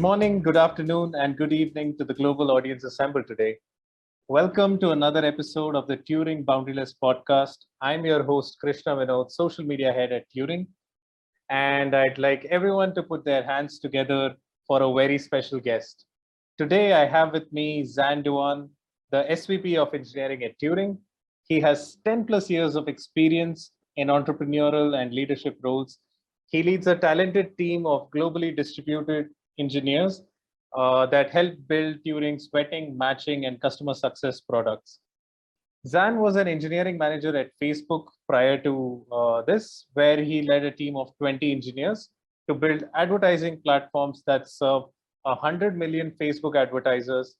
[0.00, 3.58] Good morning, good afternoon, and good evening to the global audience assembled today.
[4.28, 7.58] Welcome to another episode of the Turing Boundaryless podcast.
[7.82, 10.68] I'm your host, Krishna Vinod, social media head at Turing.
[11.50, 14.36] And I'd like everyone to put their hands together
[14.66, 16.06] for a very special guest.
[16.56, 18.70] Today, I have with me Zan Duan,
[19.10, 20.96] the SVP of Engineering at Turing.
[21.46, 25.98] He has 10 plus years of experience in entrepreneurial and leadership roles.
[26.46, 29.28] He leads a talented team of globally distributed
[29.60, 30.22] engineers
[30.76, 34.98] uh, that help build Turing's vetting, matching, and customer success products.
[35.86, 40.70] Zan was an engineering manager at Facebook prior to uh, this, where he led a
[40.70, 42.10] team of 20 engineers
[42.48, 44.82] to build advertising platforms that serve
[45.22, 47.36] 100 million Facebook advertisers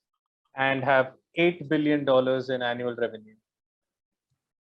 [0.57, 2.09] and have $8 billion
[2.51, 3.35] in annual revenue.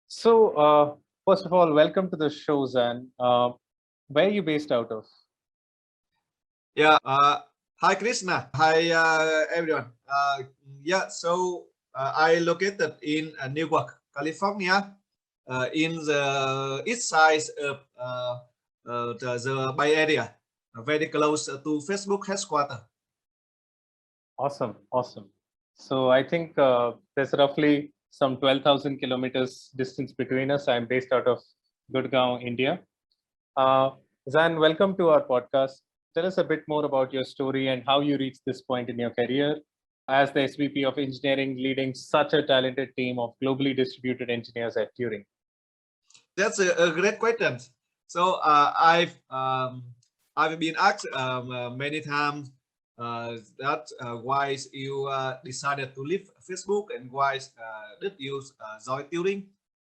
[0.09, 0.95] So, uh,
[1.27, 3.09] first of all, welcome to the show, Zan.
[3.19, 3.53] Uh,
[4.09, 5.07] where are you based out of?
[6.75, 6.97] Yeah.
[7.05, 7.45] Uh,
[7.77, 8.49] hi, Krishna.
[8.57, 9.93] Hi, uh, everyone.
[10.09, 10.49] Uh,
[10.83, 11.09] yeah.
[11.09, 14.97] So uh, I located in uh, Newark, California,
[15.49, 18.39] uh, in the east side of uh,
[18.89, 20.33] uh, the, the Bay Area,
[20.89, 22.81] very close to Facebook headquarters.
[24.39, 25.29] Awesome, awesome.
[25.75, 30.69] So I think uh, there's roughly some 12,000 kilometers distance between us.
[30.69, 31.39] I'm based out of
[31.95, 32.81] Gurgaon, India.
[33.59, 33.91] Uh,
[34.31, 35.81] Zan, welcome to our podcast.
[36.15, 38.99] Tell us a bit more about your story and how you reached this point in
[38.99, 39.57] your career
[40.09, 44.91] as the SVP of engineering, leading such a talented team of globally distributed engineers at
[44.99, 45.25] Turing.
[46.37, 47.59] That's a, a great question.
[48.09, 49.85] So uh, I've um,
[50.37, 52.51] I've been asked um, uh, many times
[52.99, 58.43] uh, that uh, why you uh, decided to leave Facebook and why uh, did you
[58.85, 59.45] join Turing?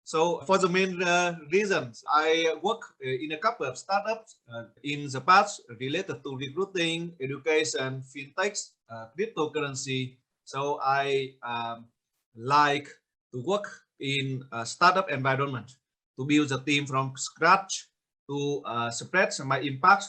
[0.08, 4.72] So for the main uh, reasons, I work uh, in a couple of startups uh,
[4.82, 10.16] in the past related to recruiting, education, fintechs, uh, cryptocurrency.
[10.46, 11.92] So I um,
[12.38, 12.88] like
[13.34, 13.68] to work
[14.00, 15.76] in a startup environment
[16.18, 17.90] to build a team from scratch
[18.30, 20.06] to uh, spread my impact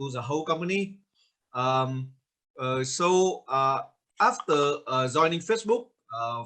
[0.00, 0.96] to the whole company.
[1.52, 2.12] Um,
[2.58, 3.44] uh, so
[4.18, 4.80] after
[5.12, 5.92] joining Facebook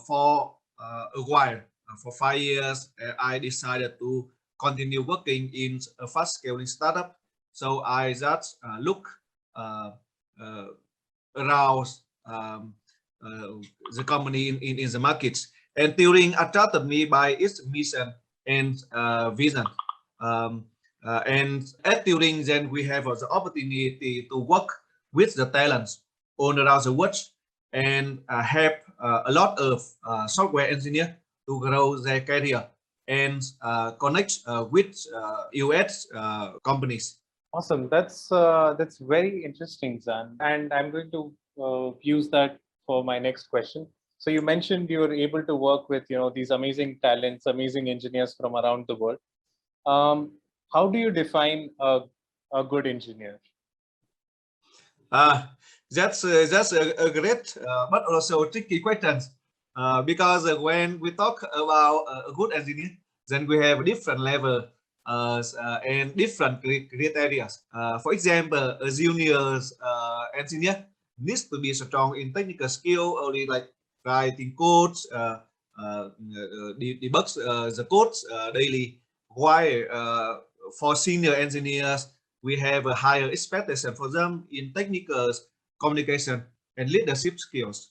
[0.05, 1.61] for a while,
[1.97, 7.19] for five years, uh, I decided to continue working in a fast scaling startup.
[7.53, 9.09] So I just uh, look
[9.55, 9.93] uh,
[10.41, 10.67] uh,
[11.37, 11.89] around
[12.27, 12.75] um,
[13.25, 13.61] uh,
[13.93, 15.49] the company in, in, in the markets.
[15.77, 18.13] And Turing attracted me by its mission
[18.47, 19.67] and uh, vision.
[20.21, 20.67] Um,
[21.05, 24.69] uh, and at Turing, then we have the opportunity to work
[25.13, 26.01] with the talents
[26.39, 27.17] all around the world
[27.73, 28.43] and uh,
[29.03, 31.11] uh, a lot of uh, software engineers
[31.49, 32.67] to grow their career
[33.09, 37.19] and uh, connect uh, with uh, US uh, companies.
[37.55, 37.89] Awesome.
[37.89, 40.37] That's uh, that's very interesting, Zan.
[40.41, 43.87] And I'm going to uh, use that for my next question.
[44.19, 47.89] So you mentioned you were able to work with you know these amazing talents, amazing
[47.89, 49.19] engineers from around the world.
[49.87, 50.33] Um,
[50.73, 52.01] how do you define a,
[52.53, 53.41] a good engineer?
[55.13, 55.45] Uh,
[55.91, 59.21] that's uh, that's a, a great uh, but also tricky question
[59.77, 62.97] uh, because uh, when we talk about uh, a good engineer,
[63.29, 64.67] then we have different level
[65.07, 67.49] uh, uh, and different cri- criteria.
[68.03, 69.61] For example, a junior
[70.39, 70.87] engineer
[71.19, 73.69] needs to be strong in technical skill, only like
[74.05, 75.07] writing codes,
[76.79, 79.01] de- debug uh, the codes daily.
[79.29, 80.43] While
[80.79, 82.09] for senior engineers,
[82.43, 85.33] we have a higher expectation for them in technical
[85.81, 86.45] communication
[86.77, 87.91] and leadership skills.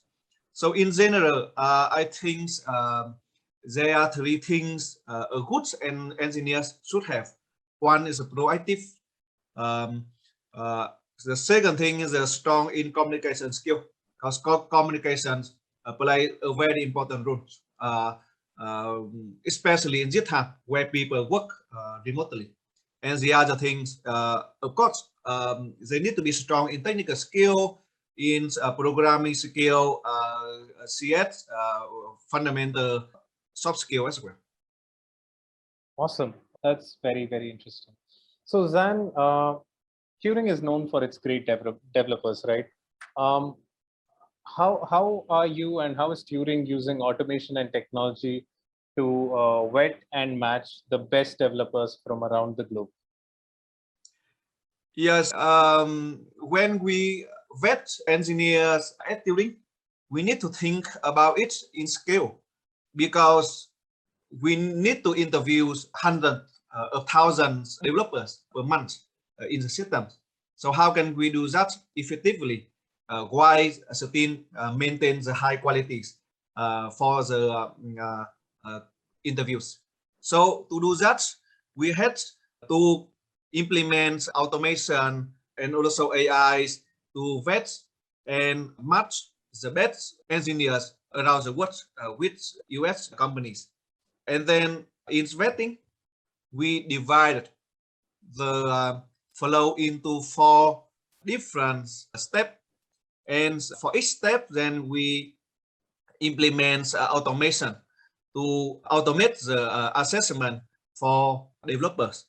[0.56, 3.18] So in general, uh, I think um,
[3.66, 7.30] there are three things uh, a good en- engineers should have.
[7.80, 8.84] One is a proactive.
[9.56, 10.08] Um,
[10.54, 10.90] uh,
[11.26, 13.86] the second thing is a strong in communication skill
[14.18, 15.56] because co- communications
[15.86, 17.46] uh, play a very important role,
[17.80, 18.16] uh,
[18.60, 22.52] um, especially in GitHub where people work uh, remotely.
[23.04, 27.16] And the other things, uh, of course, um, they need to be strong in technical
[27.16, 27.85] skill,
[28.18, 31.82] in uh, programming skill, uh, CS, uh,
[32.32, 33.06] fundamental
[33.54, 34.36] soft skill as well.
[35.98, 36.34] Awesome.
[36.64, 37.94] That's very very interesting.
[38.46, 39.56] So Zan, uh,
[40.24, 42.66] Turing is known for its great develop- developers, right?
[43.18, 43.56] Um,
[44.44, 48.48] how how are you and how is Turing using automation and technology
[48.98, 52.90] to uh, vet and match the best developers from around the globe?
[54.96, 57.28] Yes, um, when we
[57.62, 59.24] vet engineers at
[60.10, 62.40] we need to think about it in scale
[62.96, 63.70] because
[64.42, 68.98] we need to interview hundreds uh, of thousands developers per month
[69.42, 70.08] uh, in the system.
[70.56, 72.68] So how can we do that effectively?
[73.10, 76.18] uh, why still uh, maintain the high qualities
[76.58, 78.26] uh, for the uh,
[78.66, 78.80] uh,
[79.24, 79.80] interviews.
[80.20, 81.24] So to do that,
[81.76, 82.20] we had
[82.70, 83.08] to
[83.54, 86.82] implement automation and also AIs
[87.16, 87.86] to vets
[88.28, 89.30] and match
[89.62, 92.38] the best engineers around the world uh, with
[92.70, 93.70] US companies.
[94.28, 95.78] And then in vetting,
[96.52, 97.50] we divided
[98.36, 99.02] the uh,
[99.34, 100.84] flow into four
[101.26, 102.58] different steps.
[103.28, 105.36] And for each step, then we
[106.20, 107.76] implement uh, automation
[108.36, 110.62] to automate the uh, assessment
[110.94, 112.26] for developers.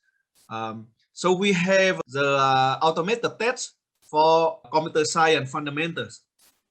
[0.49, 3.73] Um, so we have the uh, automated test
[4.09, 6.21] for computer science fundamentals.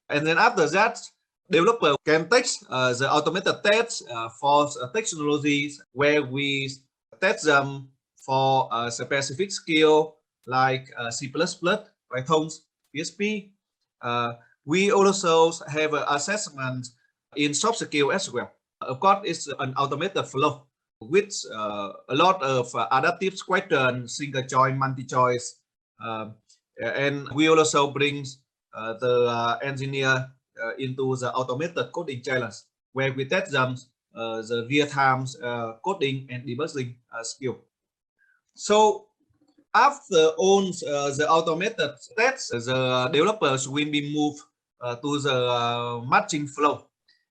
[0.09, 0.99] And then after that,
[1.49, 6.71] developer can test uh, the automated tests uh, for uh, technologies where we
[7.21, 7.89] test them
[8.25, 12.49] for a specific skill like uh, C++, Python,
[12.95, 13.51] PHP.
[14.01, 14.33] Uh,
[14.65, 16.87] we also have an assessment
[17.35, 18.51] in soft skill as well.
[18.81, 20.67] Of course, it's an automated flow
[21.01, 25.59] with uh, a lot of uh, adaptive question, single choice, multi-choice.
[26.03, 26.35] Um,
[26.79, 28.25] and we also bring
[28.73, 30.27] uh, the uh, engineer
[30.63, 32.55] uh, into the automated coding challenge
[32.93, 33.75] where we test them
[34.13, 35.25] the real-time
[35.83, 37.57] coding and debugging skill.
[38.55, 39.05] So
[39.73, 44.41] after all the automated tests, the developers will be moved
[44.81, 46.87] to the matching flow.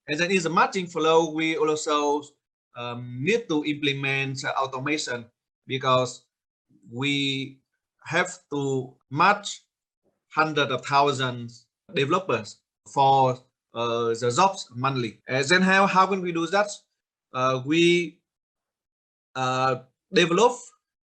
[0.08, 2.22] And then in the matching flow, we also
[2.76, 5.26] um, need to implement automation
[5.66, 6.22] because
[6.92, 7.58] we
[8.06, 9.62] have to match
[10.30, 13.38] hundreds of thousands developers for
[13.74, 15.20] uh, the jobs monthly.
[15.28, 16.70] And then how, how can we do that?
[17.34, 18.18] Uh, we
[19.34, 19.76] uh,
[20.12, 20.52] develop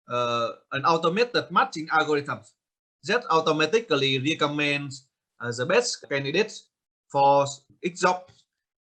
[0.08, 2.40] uh, an automated matching algorithm
[3.04, 5.06] that automatically recommends
[5.40, 6.68] uh, the best candidates
[7.10, 7.46] for
[7.82, 8.28] each job.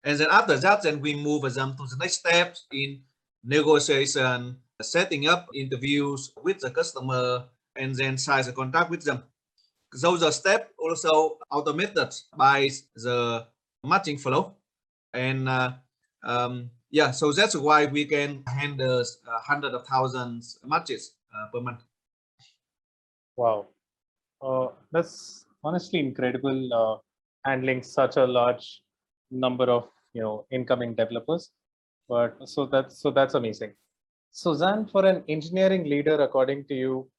[0.04, 3.02] And then after that, then we move them to the next steps in
[3.44, 7.46] negotiation, setting up interviews with the customer,
[7.76, 9.24] and then sign the contract with them.
[9.94, 13.48] So the step also automated by the
[13.84, 14.56] matching flow.
[15.14, 15.74] And uh,
[16.24, 21.62] um, yeah, so that's why we can handle uh, hundreds of thousands matches uh, per
[21.62, 21.82] month.
[23.36, 23.68] Wow.
[24.42, 28.82] Uh, that's honestly incredible uh, handling such a large
[29.30, 31.52] number of you know incoming developers.
[32.08, 33.74] But so that's so that's amazing.
[34.32, 37.10] So Zan, for an engineering leader, according to you,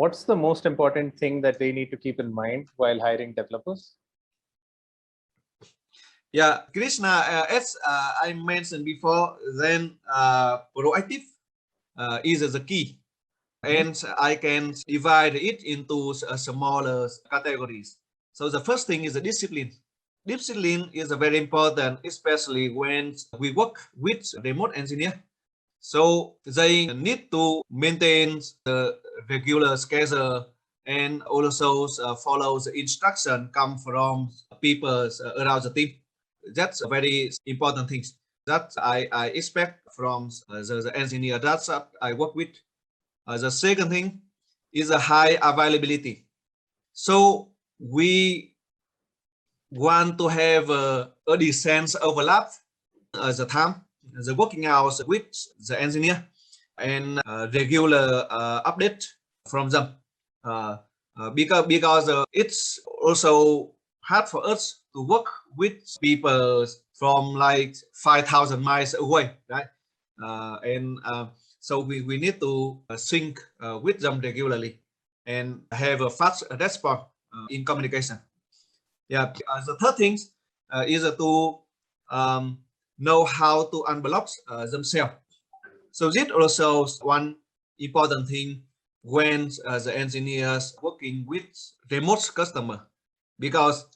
[0.00, 3.96] what's the most important thing that they need to keep in mind while hiring developers?
[6.32, 11.24] Yeah, Krishna, uh, as uh, I mentioned before, then uh, proactive
[11.98, 12.96] uh, is the key.
[13.62, 17.98] And I can divide it into uh, smaller categories.
[18.32, 19.72] So the first thing is the discipline.
[20.24, 25.12] Discipline is very important, especially when we work with remote engineer.
[25.80, 28.96] So they need to maintain the
[29.28, 30.46] regular schedule
[30.86, 34.30] and also uh, follow the instruction come from
[34.60, 35.94] people uh, around the team.
[36.54, 38.04] That's very important thing
[38.46, 41.38] that I, I expect from uh, the, the engineer.
[41.38, 41.68] that
[42.00, 42.48] I work with.
[43.26, 44.20] Uh, the second thing
[44.72, 46.26] is a high availability.
[46.92, 48.54] So we
[49.70, 52.50] want to have a, a decent overlap
[53.14, 55.26] uh, the time, the working hours with
[55.68, 56.26] the engineer
[56.78, 59.06] and uh, regular uh, update
[59.48, 59.96] from them.
[60.44, 60.78] Uh,
[61.18, 67.76] uh, because because uh, it's also hard for us to work with people from like
[67.94, 69.66] 5,000 miles away, right?
[70.22, 71.26] Uh, and uh,
[71.60, 73.40] so we, we need to uh, sync
[73.82, 74.80] with them regularly
[75.26, 77.02] and have a fast response
[77.50, 78.18] in communication.
[79.08, 79.32] Yeah,
[79.66, 80.18] the third thing
[80.86, 81.58] is to
[82.10, 82.58] um,
[82.98, 84.30] know how to unblock
[84.70, 85.14] themselves.
[85.90, 87.36] So this also one
[87.78, 88.62] important thing
[89.02, 91.48] when uh, the engineers working with
[91.90, 92.86] remote customer
[93.38, 93.86] because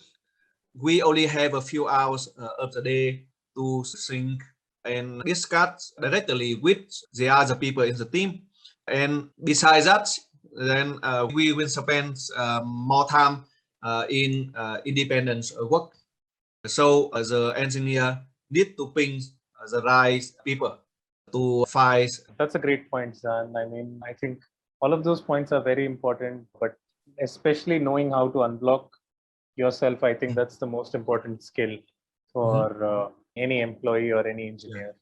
[0.74, 3.24] we only have a few hours uh, of the day
[3.56, 4.42] to think
[4.84, 8.42] and discuss directly with the other people in the team.
[8.86, 10.08] And besides that,
[10.52, 13.44] then uh, we will spend um, more time
[13.82, 15.92] uh, in uh, independent work.
[16.66, 18.20] So uh, the engineer
[18.50, 19.20] need to ping
[19.70, 20.78] the right people
[21.32, 23.54] to find That's a great point, Zan.
[23.56, 24.40] I mean, I think
[24.84, 26.74] all of those points are very important, but
[27.22, 28.88] especially knowing how to unblock
[29.56, 31.78] yourself, I think that's the most important skill
[32.32, 34.94] for uh, any employee or any engineer.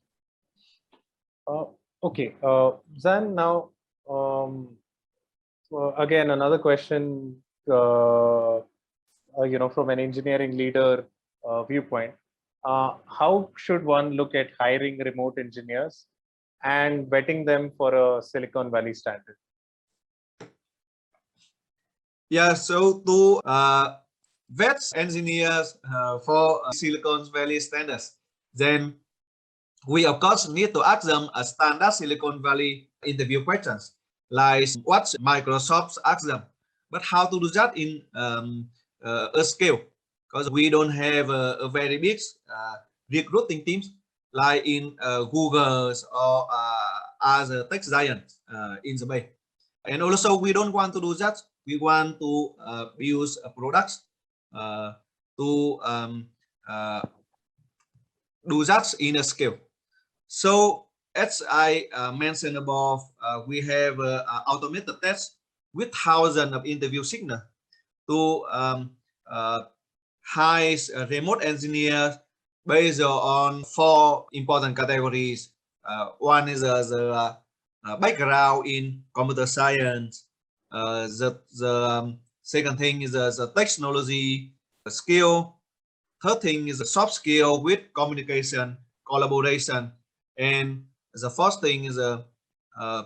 [1.48, 1.64] Uh,
[2.04, 3.70] okay, uh, Zan, now,
[4.08, 4.76] um,
[5.74, 7.42] uh, again, another question.
[7.68, 8.58] Uh,
[9.38, 11.04] uh, you know, from an engineering leader
[11.44, 12.14] uh, viewpoint,
[12.64, 16.06] uh, how should one look at hiring remote engineers
[16.62, 19.36] and vetting them for a Silicon Valley standard?
[22.32, 23.96] Yeah, so to uh,
[24.48, 28.16] vet engineers uh, for uh, Silicon Valley standards,
[28.54, 28.94] then
[29.86, 33.92] we of course need to ask them a standard Silicon Valley interview questions,
[34.30, 36.40] like what Microsoft asks them.
[36.90, 38.70] But how to do that in um,
[39.04, 39.80] uh, a scale?
[40.32, 42.76] Because we don't have a, a very big uh,
[43.10, 43.92] recruiting teams
[44.32, 46.46] like in uh, Google or
[47.20, 48.38] other tech giants
[48.84, 49.28] in the Bay.
[49.84, 51.36] And also, we don't want to do that.
[51.66, 54.02] We want to uh, use uh, products
[54.54, 54.94] uh,
[55.38, 56.28] to um,
[56.68, 57.02] uh,
[58.48, 59.58] do that in a scale.
[60.26, 63.98] So as I uh, mentioned above, uh, we have
[64.48, 65.36] automated tests
[65.72, 67.42] with thousands of interview signal
[68.08, 68.90] to um,
[70.24, 70.76] hire
[71.10, 72.16] remote engineers
[72.66, 75.50] based on four important categories.
[76.18, 77.36] One is the
[78.00, 80.26] background in computer science.
[80.72, 84.54] Uh, the the second thing is uh, the technology
[84.88, 85.60] skill.
[86.22, 89.92] Third thing is the soft skill with communication, collaboration,
[90.38, 92.24] and the first thing is a
[92.78, 93.04] uh,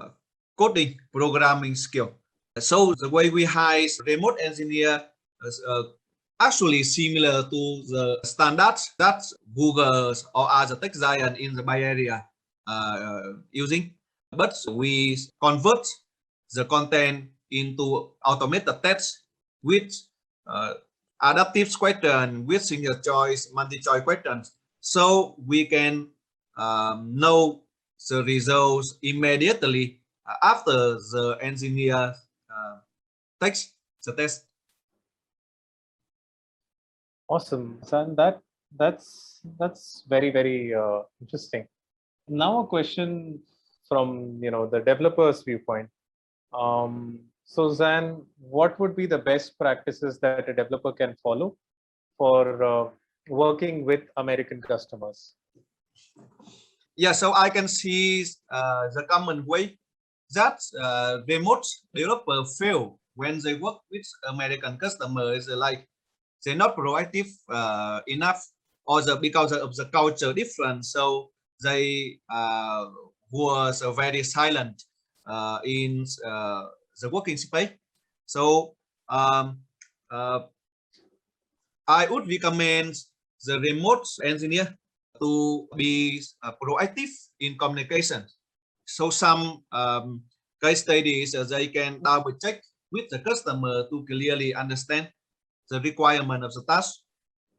[0.00, 0.08] uh,
[0.56, 2.12] coding programming skill.
[2.58, 5.04] So the way we hire remote engineer
[5.44, 5.82] is uh,
[6.40, 9.22] actually similar to the standards that
[9.54, 12.24] Google or other tech giant in the Bay Area
[12.66, 13.92] uh, using,
[14.32, 15.86] but we convert
[16.52, 19.22] the content into automated tests
[19.62, 19.92] with
[20.46, 20.74] uh,
[21.22, 24.52] adaptive question with single choice, multi-choice questions.
[24.80, 26.08] So we can
[26.56, 27.62] um, know
[28.08, 30.00] the results immediately
[30.42, 32.14] after the engineer
[32.50, 32.76] uh,
[33.42, 33.72] takes
[34.04, 34.44] the test.
[37.28, 38.14] Awesome, Zan.
[38.14, 38.40] That
[38.76, 41.66] that's that's very very uh, interesting.
[42.28, 43.40] Now a question
[43.88, 45.90] from you know the developer's viewpoint.
[46.56, 51.56] Um, so Zan, what would be the best practices that a developer can follow
[52.18, 52.88] for uh,
[53.28, 55.34] working with American customers?
[56.96, 59.78] Yeah, so I can see uh, the common way
[60.32, 65.86] that uh, remote developer fail when they work with American customers, like
[66.44, 68.42] they're not proactive uh, enough,
[68.86, 71.30] or the, because of the culture difference, so
[71.62, 72.86] they uh,
[73.30, 74.95] was uh, very silent uh,
[75.64, 76.64] in uh,
[77.00, 77.70] the working space.
[78.26, 78.74] So
[79.08, 79.60] um,
[80.10, 80.40] uh,
[81.86, 82.94] I would recommend
[83.44, 84.74] the remote engineer
[85.20, 88.26] to be uh, proactive in communication.
[88.86, 90.22] So some um,
[90.62, 95.08] case studies uh, they can double check with the customer to clearly understand
[95.70, 97.00] the requirement of the task.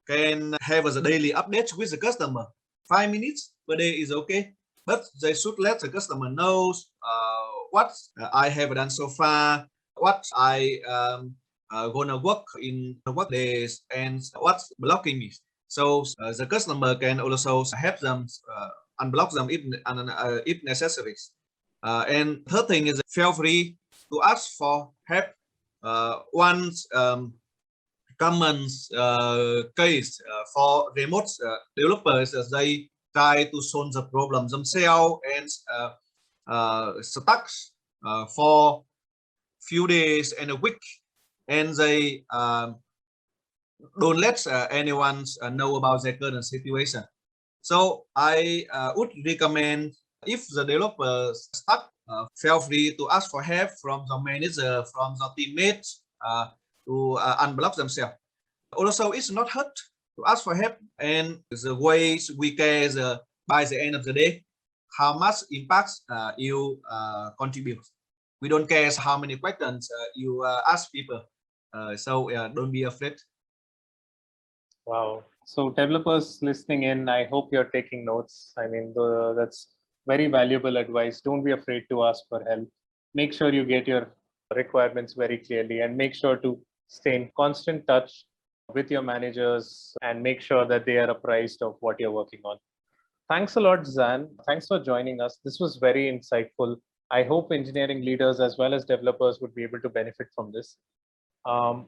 [0.08, 2.46] Can have a daily update with the customer.
[2.88, 4.54] Five minutes per day is okay,
[4.86, 7.37] but they should let the customer knows uh,
[7.72, 7.92] what
[8.34, 11.36] I have done so far, what I um,
[11.72, 15.34] uh, gonna work in the work days, and what's blocking me.
[15.68, 18.70] So uh, the customer can also help them uh,
[19.02, 21.16] unblock them if uh, if necessary.
[21.84, 23.78] Uh, and third thing is feel free
[24.12, 25.26] to ask for help.
[25.84, 27.34] Uh, one um,
[28.18, 28.66] common
[28.98, 30.20] uh, case
[30.54, 31.30] for remote
[31.76, 35.48] developers is they try to solve the problem themselves and
[37.02, 37.50] stuck
[38.06, 38.84] uh, for
[39.62, 40.82] few days and a week,
[41.48, 42.76] and they um,
[44.00, 47.04] don't let uh, anyone uh, know about their current situation.
[47.62, 49.94] So I uh, would recommend
[50.26, 55.16] if the developer stuck, uh, feel free to ask for help from the manager, from
[55.20, 56.48] the teammates uh,
[56.88, 58.16] to uh, unblock themselves.
[58.76, 59.76] Also, it's not hurt
[60.18, 62.90] to ask for help, and the ways we care
[63.48, 64.44] by the end of the day,
[64.98, 67.86] how much impact uh, you uh, contribute.
[68.42, 71.22] We don't care how many questions uh, you uh, ask people.
[71.74, 73.16] Uh, so don't be afraid.
[74.86, 75.24] Wow.
[75.46, 78.54] So developers listening in, I hope you're taking notes.
[78.58, 79.76] I mean, the, that's
[80.08, 81.22] very valuable advice.
[81.22, 82.70] Don't be afraid to ask for help.
[83.14, 84.14] Make sure you get your
[84.56, 88.26] requirements very clearly and make sure to stay in constant touch
[88.74, 92.58] with your managers and make sure that they are apprised of what you're working on.
[93.30, 94.30] Thanks a lot, Zan.
[94.48, 95.40] Thanks for joining us.
[95.44, 96.78] This was very insightful.
[97.12, 100.78] I hope engineering leaders as well as developers would be able to benefit from this.
[101.46, 101.88] Um,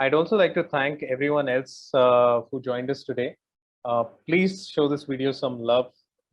[0.00, 3.36] I'd also like to thank everyone else uh, who joined us today.
[3.84, 5.92] Uh, please show this video some love.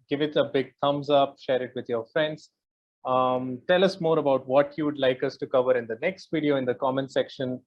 [0.10, 2.50] Give it a big thumbs up, share it with your friends.
[3.06, 6.30] Um, tell us more about what you would like us to cover in the next
[6.34, 7.62] video in the comment section.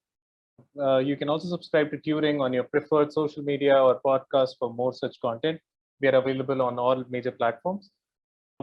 [0.80, 4.72] Uh, you can also subscribe to Turing on your preferred social media or podcast for
[4.72, 5.60] more such content.
[6.00, 7.90] We are available on all major platforms.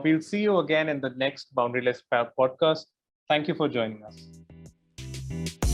[0.04, 2.86] We'll see you again in the next Boundaryless podcast.
[3.28, 5.69] Thank you for joining us.